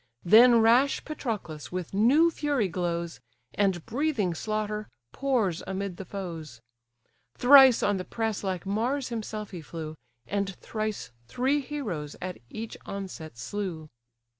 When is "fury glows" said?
2.31-3.19